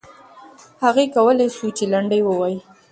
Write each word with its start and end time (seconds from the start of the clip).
هغې 0.83 1.05
کولای 1.15 1.47
سوای 1.55 1.71
چې 1.77 1.83
لنډۍ 1.93 2.21
ووایي. 2.23 2.57